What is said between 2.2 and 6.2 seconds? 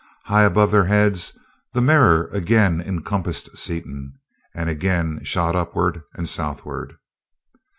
again encompassed Seaton, and again shot upward